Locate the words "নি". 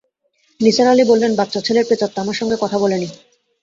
2.97-3.07